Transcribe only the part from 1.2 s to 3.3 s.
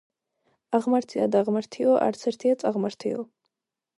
და დაღმართიო არც ერთია წაღმართიო.